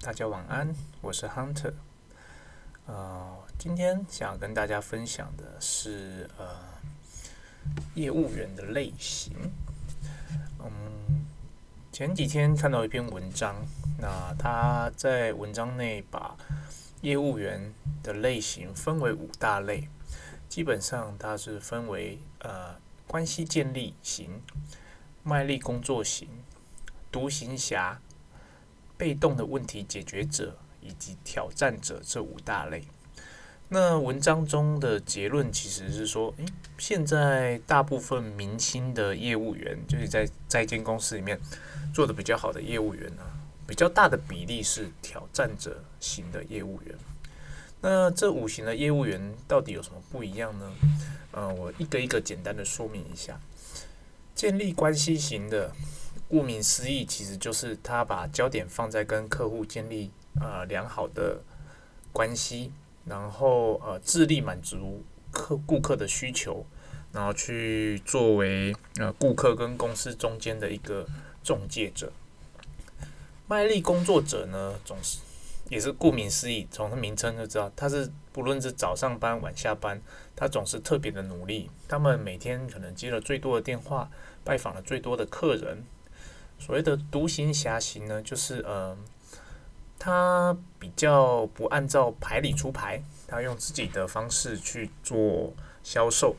[0.00, 1.72] 大家晚安，我是 Hunter。
[2.86, 6.46] 呃，今天想跟大家分享的是呃
[7.94, 9.32] 业务员的类型。
[10.58, 11.26] 嗯，
[11.92, 13.56] 前几天看到一篇文章，
[13.98, 16.36] 那他在文章内把
[17.02, 17.72] 业务员
[18.02, 19.88] 的类型分为五大类，
[20.48, 24.42] 基本上它是分为呃关系建立型、
[25.22, 26.28] 卖力工作型、
[27.10, 28.00] 独行侠、
[29.00, 30.54] 被动的问题解决者。
[30.82, 32.82] 以及挑战者这五大类。
[33.68, 36.46] 那文章中的结论其实是说，诶，
[36.78, 41.38] 现在大部分明星的业务员，就是在在一间公司里面
[41.92, 43.22] 做的比较好的业务员呢，
[43.66, 46.94] 比较大的比例是挑战者型的业务员。
[47.82, 50.72] 那这五型的业务员到底有什么不一样呢？
[51.32, 53.38] 呃，我一个一个简单的说明一下。
[54.34, 55.70] 建立关系型的，
[56.30, 60.10] 顾名思义，其实就是他把焦点放在跟客户建立。
[60.40, 61.40] 呃，良好的
[62.12, 62.70] 关系，
[63.04, 66.64] 然后呃，致力满足客顾客的需求，
[67.12, 71.04] 然后去作为呃顾客跟公司中间的一个
[71.42, 72.12] 中介者。
[73.48, 75.18] 卖力工作者呢，总是
[75.68, 80.00] 也是顾名思义，从他名称就知道，他是不论是早上班晚下班，
[80.36, 81.68] 他总是特别的努力。
[81.88, 84.08] 他们每天可能接了最多的电话，
[84.44, 85.84] 拜访了最多的客人。
[86.60, 88.96] 所谓的独行侠型呢，就是呃。
[90.02, 96.36] 他比较不按照牌理出牌，他用自己的方式去做销售。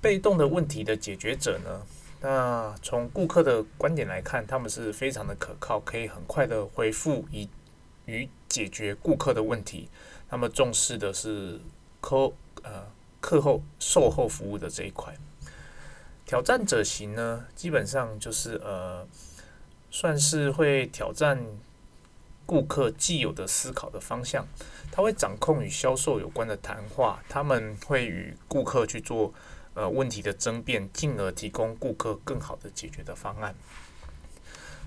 [0.00, 1.82] 被动的问题的解决者呢？
[2.22, 7.46] 那从顾客的观点来看，他们是非常的可靠，可以很快的回复以
[8.06, 9.90] 与解决顾客的问题。
[10.26, 11.60] 他们重视的是
[12.00, 12.86] 客呃
[13.20, 15.14] 课后售后服务的这一块。
[16.26, 19.06] 挑战者型呢，基本上就是呃，
[19.90, 21.40] 算是会挑战。
[22.48, 24.46] 顾客既有的思考的方向，
[24.92, 29.34] 他会掌控与销售有关的谈话，他们会与顾客去做
[29.74, 33.52] 呃问题的争辩，进而提供顾客更好的解决的方案。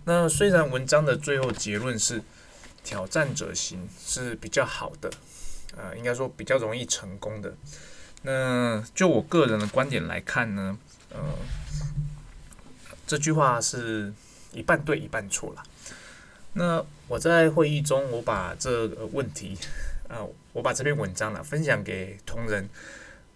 [0.05, 2.23] 那虽然文章的最后结论是
[2.81, 5.11] 挑战者型是比较好的，
[5.75, 7.53] 呃，应该说比较容易成功的。
[8.21, 10.77] 那就我个人的观点来看呢，
[11.11, 11.19] 呃，
[13.07, 14.13] 这句话是
[14.53, 15.63] 一半对一半错了。
[16.53, 19.57] 那我在会议中，我把这个问题，
[20.07, 22.67] 啊，我把这篇文章呢分享给同仁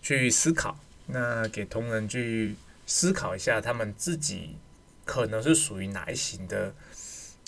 [0.02, 0.78] 去思考。
[1.08, 2.56] 那给同仁去
[2.88, 4.56] 思考一下，他们自己
[5.04, 6.74] 可能是属于哪一型的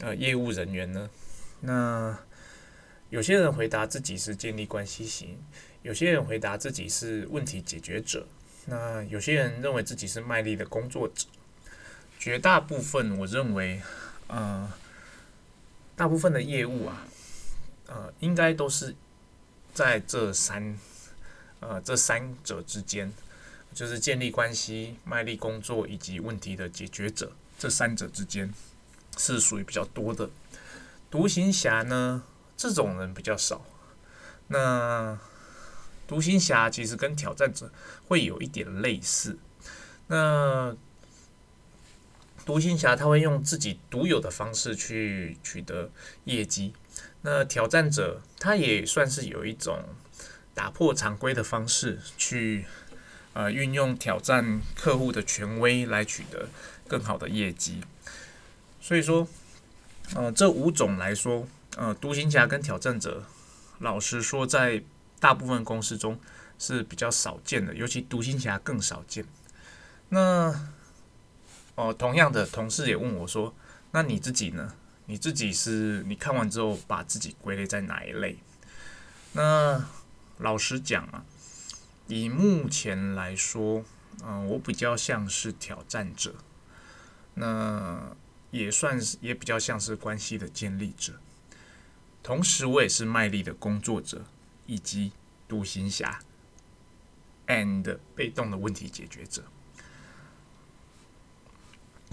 [0.02, 1.10] 呃业务人员呢？
[1.62, 2.20] 那
[3.10, 5.38] 有些人回答自己是建立关系型，
[5.84, 8.28] 有些人回答自己是问题解决者，
[8.66, 11.26] 那有些人认为自己是卖力的工作者。
[12.20, 13.82] 绝大部分，我认为，
[14.28, 14.72] 呃。
[15.98, 17.08] 大部分的业务啊，
[17.88, 18.94] 呃，应该都是
[19.74, 20.78] 在这三
[21.62, 23.14] 呃这三者之间，
[23.74, 28.54] 就是建立关系、卖力工作以及问题的解决者这三者之间
[29.16, 30.30] 是属于比较多的。
[31.10, 32.24] 独行侠呢，
[32.58, 33.66] 这种人比较少。
[34.50, 35.18] 那
[36.08, 37.72] 独行侠其实跟挑战者
[38.08, 39.38] 会有一点类似。
[40.08, 40.76] 那
[42.46, 45.90] 独行侠他会用自己独有的方式去取得
[46.26, 46.74] 业绩，
[47.22, 49.84] 那挑战者他也算是有一种
[50.54, 52.66] 打破常规的方式去
[53.34, 56.48] 呃运用挑战客户的权威来取得
[56.88, 57.82] 更好的业绩。
[58.80, 59.28] 所以说，
[60.14, 63.24] 呃，这五种来说，呃，独行侠跟挑战者，
[63.80, 64.84] 老实说，在
[65.20, 66.20] 大部分公司中
[66.60, 69.26] 是比较少见的，尤其独行侠更少见。
[70.10, 70.70] 那
[71.76, 73.54] 哦，同样的同事也问我说
[73.92, 74.74] ：“那你自己呢？
[75.08, 78.38] 你自己是你看完之后把自己归类在哪一类？”
[79.34, 79.86] 那
[80.38, 81.26] 老实讲啊，
[82.08, 83.84] 以目前来说，
[84.24, 86.36] 嗯，我比较像是挑战者，
[87.34, 88.16] 那
[88.52, 91.20] 也算是也比较像是关系的建立者，
[92.24, 94.24] 同时我也是卖力的工作者，
[94.66, 95.12] 以及
[95.48, 96.20] 独行侠
[97.48, 99.44] ，and 被动的问题解决者。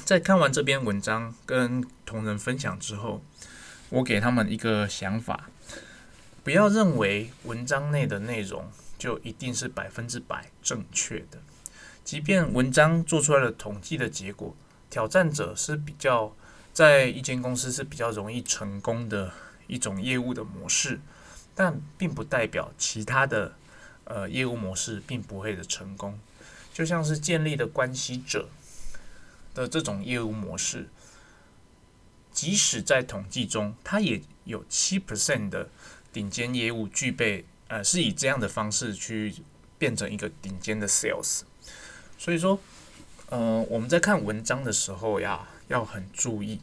[0.05, 3.23] 在看完这篇文章跟同仁分享之后，
[3.91, 5.49] 我给他们一个想法：
[6.43, 11.41] 不要认为文章内的内容就一定是百分之百正确的。
[12.05, 14.57] 即便文章做出来的统计的结果，
[14.91, 16.35] 挑战者是比较
[16.73, 19.33] 在一间公司是比较容易成功的
[19.69, 20.99] 一种业务的模式，
[21.55, 23.55] 但并不代表其他的
[24.05, 26.19] 呃业务模式并不会的成功。
[26.73, 28.49] 就像是建立的关系者。
[29.55, 30.89] 的这种业务模式，
[32.33, 35.69] 即使在统计中，它也有七 percent 的
[36.11, 39.35] 顶尖业务具备，呃，是以这样的方式去
[39.77, 41.43] 变成一个顶尖的 sales。
[42.17, 42.59] 所以说，
[43.29, 46.59] 呃，我们在看文章的时候呀，要很注意，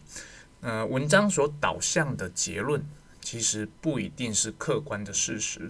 [0.61, 2.83] 呃，文章所导向的结论
[3.29, 5.69] 其实不一定是客观的事实。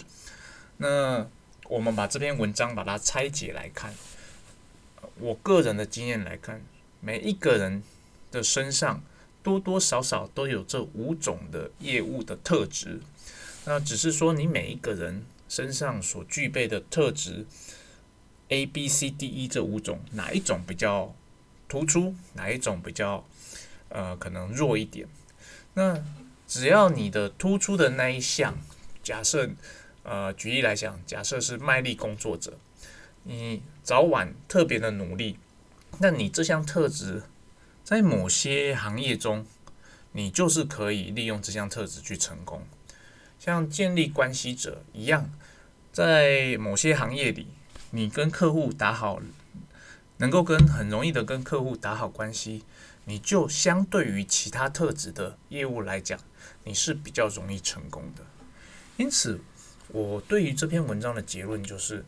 [0.77, 1.27] 那
[1.67, 3.93] 我们把这篇文章把它拆解来看，
[5.17, 6.61] 我个人的经验来看，
[7.01, 7.83] 每一个人
[8.31, 9.03] 的身上
[9.43, 13.01] 多多少少都有这五种的业务的特质。
[13.65, 17.45] 那只是说你每一个人身上所具备的特质
[18.47, 21.13] A、B、C、D、E 这五种，哪一种比较
[21.67, 23.27] 突出，哪一种比较
[23.89, 25.05] 呃可能弱一点？
[25.73, 26.01] 那
[26.49, 28.57] 只要你的突出的那一项，
[29.01, 29.49] 假设。
[30.01, 32.57] 呃，举例来讲，假设是卖力工作者，
[33.23, 35.37] 你早晚特别的努力，
[35.99, 37.21] 那你这项特质
[37.83, 39.45] 在某些行业中，
[40.13, 42.63] 你就是可以利用这项特质去成功。
[43.37, 45.29] 像建立关系者一样，
[45.91, 47.47] 在某些行业里，
[47.91, 49.21] 你跟客户打好，
[50.17, 52.63] 能够跟很容易的跟客户打好关系，
[53.09, 56.19] 你就相对于其他特质的业务来讲，
[56.63, 58.23] 你是比较容易成功的。
[58.97, 59.41] 因此。
[59.91, 62.05] 我对于这篇文章的结论就是，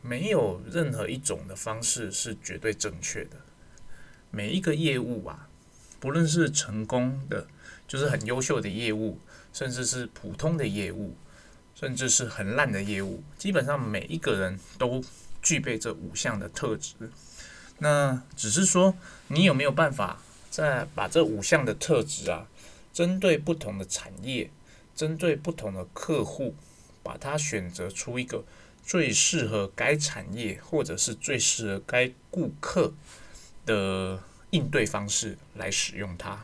[0.00, 3.30] 没有任何一种的方式是绝对正确的。
[4.30, 5.48] 每一个业务啊，
[5.98, 7.48] 不论是成功的，
[7.88, 9.18] 就是很优秀的业务，
[9.52, 11.16] 甚至是普通的业务，
[11.74, 15.02] 甚至是很烂的业务，基本上每一个人都
[15.42, 16.94] 具备这五项的特质。
[17.78, 18.94] 那只是说，
[19.28, 22.46] 你有没有办法再把这五项的特质啊，
[22.92, 24.50] 针对不同的产业？
[24.94, 26.54] 针对不同的客户，
[27.02, 28.44] 把它选择出一个
[28.86, 32.92] 最适合该产业或者是最适合该顾客
[33.66, 36.40] 的应对方式来使用它。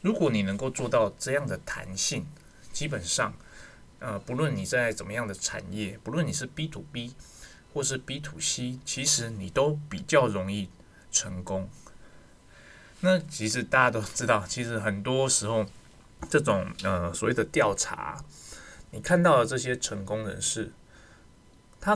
[0.00, 2.24] 如果你能够做到这样的弹性，
[2.72, 3.34] 基本上，
[3.98, 7.12] 呃，不论你在怎么样的产业，不论你是 B to B
[7.74, 10.70] 或是 B to C，其实你都比较容易
[11.12, 11.68] 成功。
[13.00, 15.66] 那其实大家都知道，其实很多时候。
[16.30, 18.18] 这种呃所谓的调查，
[18.92, 20.72] 你看到的这些成功人士，
[21.78, 21.92] 他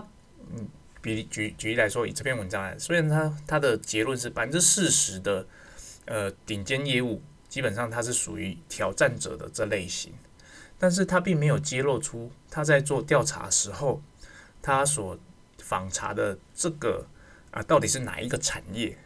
[0.54, 0.69] 嗯，
[1.00, 5.46] 比举举例来说，以这篇文章来，虽然他他的结论是百分之四十的
[6.04, 10.12] 呃顶尖业务，基本上他是属于挑战者的这类型，
[10.78, 14.02] 但是他并没有揭露出他在做调查时候，
[14.60, 15.19] 他所
[15.69, 17.06] 访查的这个
[17.50, 18.97] 啊到底是哪一个产业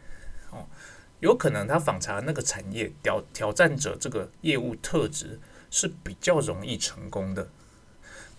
[0.51, 0.65] 哦。
[1.19, 5.39] 有可能他访查那个产业挑挑战者这个业务特质
[5.69, 7.47] 是比较容易成功的，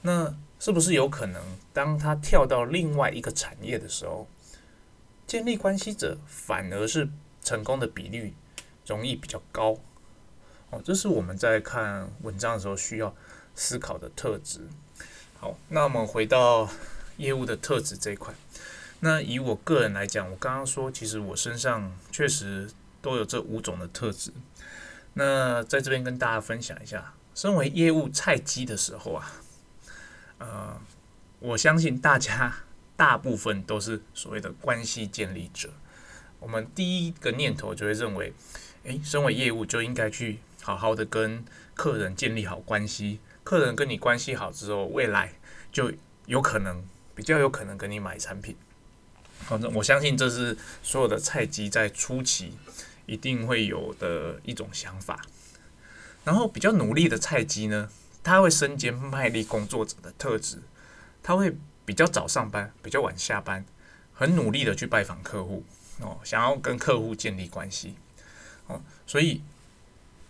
[0.02, 1.42] 那是不是有可能
[1.72, 4.26] 当他跳到另外一个产业的时候，
[5.26, 7.08] 建立关系者反而是
[7.42, 8.34] 成功的比率
[8.86, 9.78] 容易比较高？
[10.70, 13.14] 哦，这是我们在看文章的时候需要
[13.54, 14.60] 思考的特质。
[15.40, 16.68] 好，那我们回到
[17.16, 18.34] 业务的特质这一块。
[19.00, 22.70] 那以我个人来讲，我刚刚说，其实我身上确实
[23.02, 24.32] 都有这五种的特质。
[25.14, 29.32] 那在这边跟大家分享一下，身为业务菜鸡的时候啊，
[30.38, 30.80] 呃，
[31.38, 32.54] 我相信大家
[32.96, 35.70] 大部分都是所谓的关系建立者。
[36.40, 38.32] 我们第一个念头就会认为，
[38.84, 41.44] 诶，身为业务就应该去好好的跟
[41.74, 45.34] 客人建立好关系，客人跟你关系好之后，未来
[45.70, 45.92] 就
[46.26, 48.56] 有可能比较有可能跟你买产品。
[49.40, 52.54] 反正我相信这是所有的菜鸡在初期
[53.06, 55.20] 一定会有的一种想法。
[56.24, 57.90] 然后比较努力的菜鸡呢，
[58.22, 60.62] 他会身兼卖力工作者的特质，
[61.22, 61.54] 他会
[61.84, 63.64] 比较早上班，比较晚下班，
[64.14, 65.62] 很努力的去拜访客户
[66.00, 67.94] 哦，想要跟客户建立关系
[68.66, 69.42] 哦，所以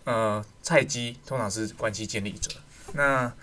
[0.03, 2.51] 呃，菜鸡通常是关系建立者。
[2.93, 3.33] 那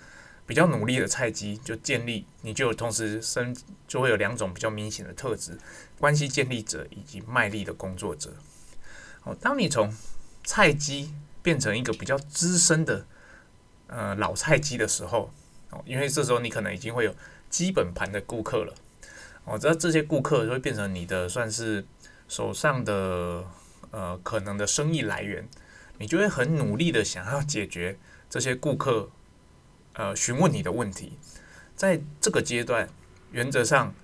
[0.45, 3.57] 比较努力的菜鸡就建立，你就同时生
[3.87, 5.57] 就会有两种比较明显的特质：
[5.99, 8.35] 关系建立者以及卖力的工作者。
[9.23, 9.95] 哦，当你从
[10.45, 13.07] 菜鸡变成一个比较资深的
[13.87, 15.31] 呃老菜鸡的时候，
[15.71, 17.15] 哦，因为这时候你可能已经会有
[17.49, 18.75] 基本盘的顾客了。
[19.45, 21.87] 哦，这这些顾客就会变成你的算是
[22.27, 23.45] 手上的
[23.93, 25.49] 呃可能的生意来源，
[25.99, 27.97] 你就会很努力的想要解决
[28.29, 29.09] 这些顾客。
[29.95, 31.19] 呃，询问你的问题，
[31.77, 32.89] 在这个阶段，
[33.31, 33.95] 原则上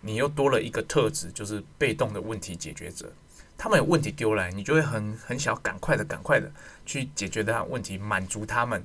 [0.00, 3.12] 你又多了一个特质，就是被动的问题解决者。
[3.56, 6.50] 他们有问题丢来，你就会很很想赶快的、赶快的
[6.84, 8.84] 去解决他问题，满足他们，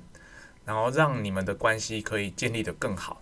[0.65, 3.21] 然后让你们的关系可以建立的更好。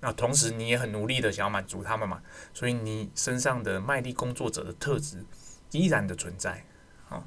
[0.00, 2.20] 那同时你也很努力的想要满足他们嘛，
[2.54, 5.24] 所以你身上的卖力工作者的特质
[5.70, 6.64] 依然的存在
[7.08, 7.24] 啊。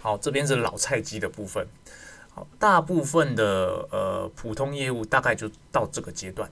[0.00, 1.66] 好，这边是老菜鸡的部分。
[2.34, 6.50] 好，大部分的呃普通业务大概就到这个阶段。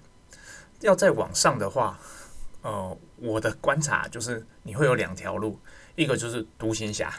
[0.80, 1.98] 要再往上的话，
[2.62, 5.58] 呃，我的观察就是你会有两条路，
[5.96, 7.12] 一个就是独行侠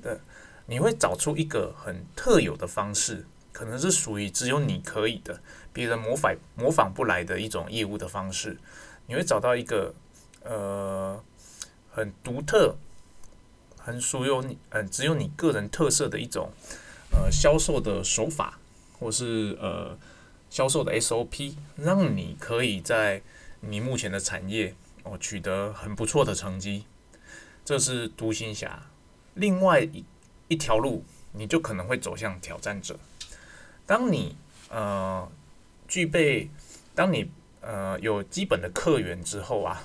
[0.00, 0.18] 对，
[0.66, 5.40] 你会找出一个很特有的方式，可能是属于只有你可以的，
[5.72, 8.58] 别人模仿模仿不来的一种业务的方式。
[9.06, 9.94] 你会找到一个
[10.44, 11.22] 呃
[11.90, 12.76] 很独特、
[13.78, 16.50] 很属有你嗯只有你个人特色的一种
[17.12, 18.58] 呃销售的手法，
[18.98, 19.98] 或是呃。
[20.52, 23.22] 销售的 SOP，让你可以在
[23.60, 26.84] 你目前的产业哦取得很不错的成绩，
[27.64, 28.82] 这是独行侠。
[29.32, 30.04] 另外一
[30.48, 32.98] 一条路，你就可能会走向挑战者。
[33.86, 34.36] 当你
[34.68, 35.26] 呃
[35.88, 36.50] 具备，
[36.94, 37.30] 当你
[37.62, 39.82] 呃有基本的客源之后啊，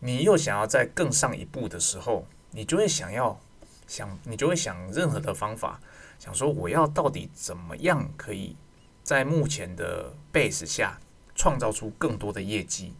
[0.00, 3.38] 你又想要再更上一步的时候，你就会想要
[3.86, 5.80] 想，你就会想任何的方法，
[6.18, 8.56] 想说我要到底怎么样可以。
[9.02, 10.98] 在目前的 base 下，
[11.34, 12.92] 创造出更多的业绩。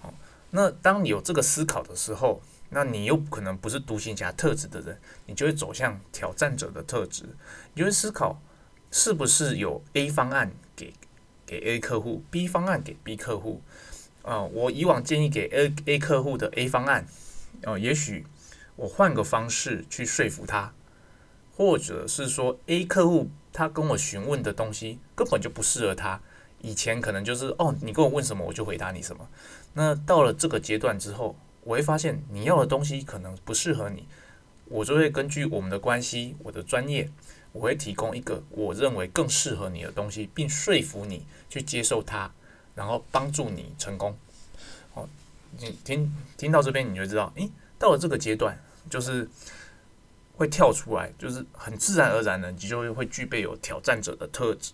[0.00, 0.14] 好，
[0.50, 7.24] 那当你有这个思考的时候，那你又可能不是独行侠特质的人，你就会走向挑战者的特质。
[7.74, 8.40] 你就会思考，
[8.92, 10.94] 是不是有 A 方案给
[11.44, 13.60] 给 A 客户，B 方案给 B 客户？
[14.22, 17.04] 啊，我以往建议给 A A 客户的 A 方案，
[17.64, 18.24] 哦，也许
[18.80, 20.72] 我换个方式去说服他，
[21.54, 23.28] 或者是说 A 客户。
[23.52, 26.20] 他跟我询问的东西根本就不适合他。
[26.60, 29.28] 以前可能就是哦，你跟我问什么我就回答你什么。
[29.74, 31.34] 那到了这个阶段之后，
[31.64, 34.06] 我会发现你要的东西可能不适合你，
[34.66, 37.10] 我就会根据我们的关系、我的专业，
[37.50, 42.30] 我会提供一个我认为更适合你的东西，并说服你去接受它，
[42.76, 44.16] 然后帮助你成功。
[44.94, 45.08] 哦，
[45.58, 48.56] 你听听到这边，你就知道，诶，到了这个阶段
[48.88, 49.28] 就是。
[50.36, 54.72] 会跳出来，就是很自然而然的，你就会具备有挑战者的特质。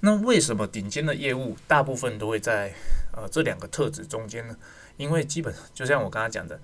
[0.00, 2.72] 那为什么顶尖的业务大部分都会在
[3.12, 4.56] 呃这两个特质中间呢？
[4.96, 6.58] 因为基本就像我刚刚讲的，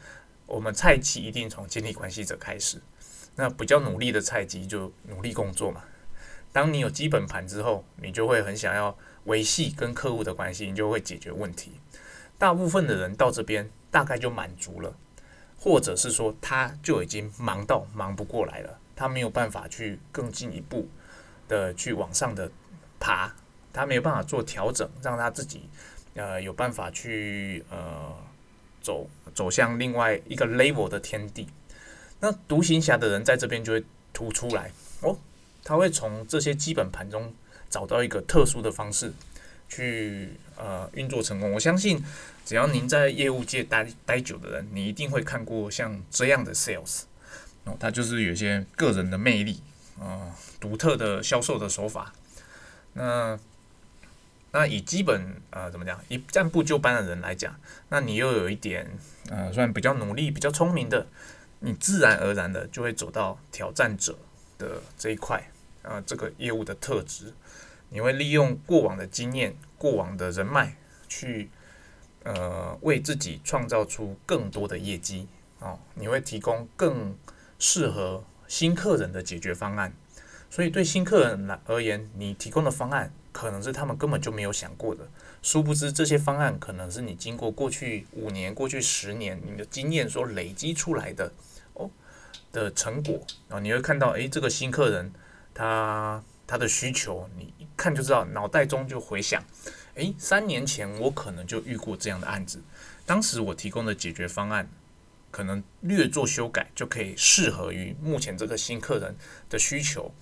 [0.46, 2.80] 我们菜鸡一定从建立关系者开始。
[3.36, 5.82] 那比较努力的菜鸡就努力工作嘛。
[6.54, 11.72] 当你有基本盘之后，你就会很想要维系跟客户的关系，你就会解决问题。
[12.38, 14.96] 大部分的人到这边大概就满足了。
[15.58, 20.88] 或者是说，他就已经忙到忙不过来了，他没有办法去更进一步
[21.48, 22.50] 的去往上的
[23.00, 23.32] 爬，
[23.72, 25.68] 他没有办法做调整，让他自己
[26.14, 28.14] 呃有办法去呃
[28.82, 31.48] 走走向另外一个 level 的天地。
[32.20, 34.70] 那独行侠的人在这边就会突出来
[35.00, 35.18] 哦，
[35.62, 37.32] 他会从这些基本盘中
[37.68, 39.12] 找到一个特殊的方式
[39.68, 41.52] 去呃运作成功。
[41.52, 42.02] 我相信。
[42.46, 47.04] 只要您在业务界待待久的人，你一定会看过像这样的 sales
[47.64, 49.62] 哦，他就是有些个人的魅力
[49.98, 52.12] 啊，独特的销售的手法。
[52.92, 53.38] 那
[54.52, 58.86] 那以基本呃怎么讲，以按部就班的人来讲，那你又有一点
[59.30, 61.06] 呃算比较努力、比较聪明的，
[61.60, 64.18] 你自然而然的就会走到挑战者
[64.58, 65.42] 的这一块
[65.82, 67.32] 啊，这个业务的特质，
[67.94, 70.76] 你会利用过往的经验、过往的人脉
[71.08, 71.48] 去。
[72.26, 77.14] 呃，为自己创造出更多的业绩哦，你会提供更
[77.58, 79.92] 适合新客人的解决方案，
[80.48, 85.06] 所以对新客人来而言，你提供的方案可能是他们根本就没有想过的。
[85.42, 91.30] 殊不知，这些方案可能是你经过过去五年、过去十年你的经验所累积出来的
[91.74, 91.90] 哦
[92.52, 93.20] 的成果
[93.50, 93.60] 啊。
[93.60, 95.12] 你会看到，诶，这个新客人
[95.52, 99.42] 他他的需求，你一看就知道，脑袋中就回想。
[99.94, 102.60] 诶，三年前我可能就遇过这样的案子，
[103.06, 104.68] 当时我提供的解决方案
[105.30, 109.14] 可能略做修改，就可以适合于目前这个新客人
[109.48, 110.12] 的需求。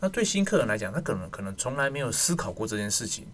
[0.00, 3.26] 那对新客人来讲，他可能可能从来没有思考过这件事情。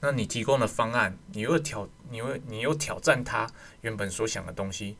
[0.00, 3.48] 那你提供的方案，你又挑，你又你又挑战他
[3.82, 4.96] 原本所想的东西，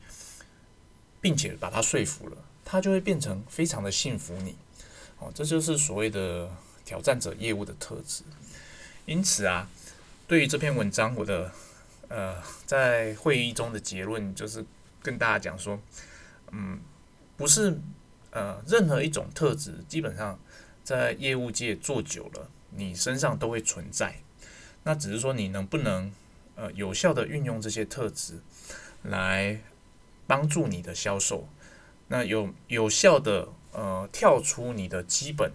[1.19, 4.55] 并且把他说服了，他就会变成非常的信服你。
[5.19, 6.49] 哦，这就是所谓的
[6.85, 8.23] 挑战者业务的特质。
[9.05, 9.67] 因此啊。
[10.27, 11.51] 对于这篇文章，我的
[12.07, 14.65] 呃在会议中的结论就是
[15.03, 15.79] 跟大家讲说，
[16.51, 16.79] 嗯，
[17.37, 17.79] 不是
[18.31, 20.39] 呃任何一种特质，基本上
[20.83, 24.15] 在业务界做久了，你身上都会存在。
[24.81, 26.11] 那只是说你能不能
[26.55, 28.39] 呃有效的运用这些特质
[29.03, 29.61] 来
[30.25, 31.47] 帮助你的销售，
[32.07, 35.51] 那有有效的呃跳出你的基本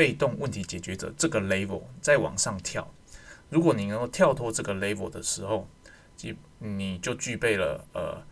[0.00, 2.90] 被动问题解决者这个 level 再往上跳。
[3.50, 5.68] 如果你能够跳脱这个 level 的时候，
[6.16, 8.22] 即你就具备了呃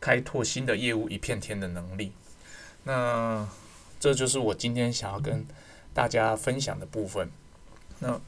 [0.00, 2.12] 开拓新的业务一片天的能力。
[2.84, 3.48] 那
[3.98, 5.44] 这就是我今天想要跟
[5.92, 7.28] 大家分享的部分。
[7.98, 8.20] 那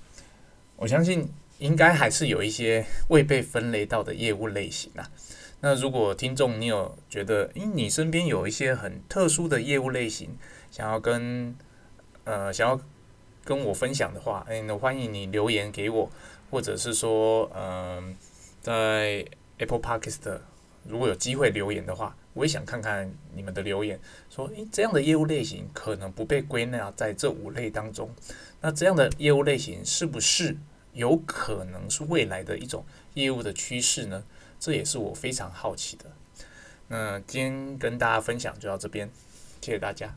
[0.74, 1.28] 我相信
[1.58, 5.08] 应该还是有一些未被分类到的业务类型啊。
[5.60, 10.36] 那如果听众你有觉得，诶，你身边有一些很特殊的业务类型，
[10.72, 11.54] 想要跟
[12.24, 12.80] 呃想要
[13.44, 16.10] 跟我分享的话，诶，那欢迎你留言给我，
[16.50, 18.16] 或者是说，嗯，
[18.60, 19.24] 在
[19.58, 20.40] Apple Podcast
[20.84, 24.00] 如果有机会留言的话，我也想看看你们的留言，
[24.30, 28.10] 说，诶，这样的业务类型可能不被归纳在这五类当中，
[28.60, 30.56] 那这样的业务类型是不是
[30.92, 34.24] 有可能是未来的一种业务的趋势呢？
[34.58, 36.04] 这也是我非常好奇的。
[36.88, 39.10] 那今天跟大家分享就到这边，
[39.60, 40.14] 谢谢大家。